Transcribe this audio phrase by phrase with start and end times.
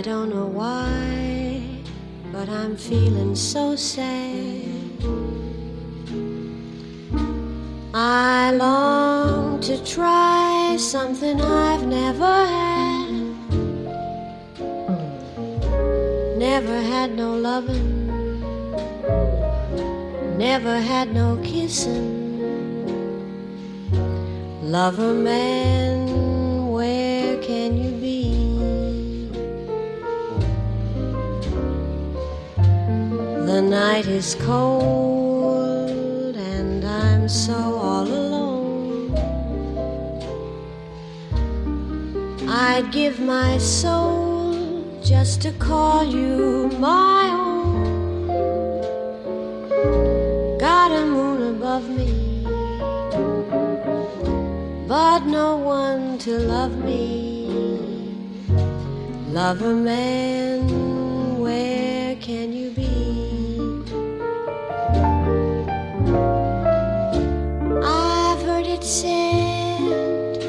[0.00, 1.60] I don't know why,
[2.32, 4.64] but I'm feeling so sad.
[7.92, 13.10] I long to try something I've never had.
[16.38, 18.08] Never had no loving,
[20.38, 22.08] never had no kissing.
[24.62, 25.89] Lover man
[33.60, 39.12] The night is cold and I'm so all alone.
[42.48, 48.28] I'd give my soul just to call you my own.
[50.58, 52.42] Got a moon above me,
[54.88, 58.16] but no one to love me.
[59.28, 62.59] Lover man, where can you
[68.90, 70.40] said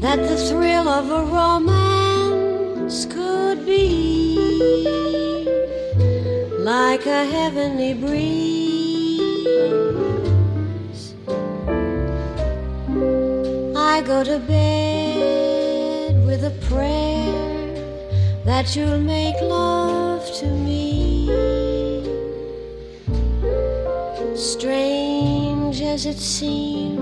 [0.00, 4.36] that the thrill of a romance could be
[6.60, 8.34] like a heavenly breeze.
[13.76, 17.74] I go to bed with a prayer
[18.44, 21.26] that you'll make love to me.
[24.36, 25.03] Strange
[25.94, 26.96] as it seems,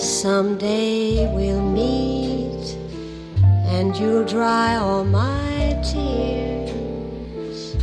[0.00, 2.78] someday we'll meet
[3.66, 7.74] and you'll dry all my tears.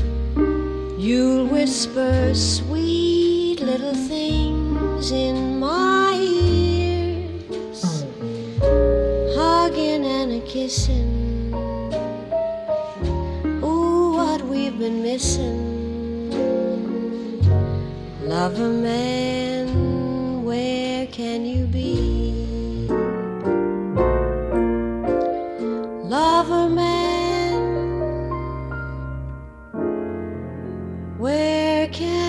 [0.97, 8.06] You'll whisper sweet little things in my ears,
[9.35, 11.53] hugging and a kissing.
[13.62, 15.75] Ooh, what we've been missing.
[18.28, 22.88] Lover man, where can you be?
[26.03, 27.62] Lover man,
[31.19, 32.25] where can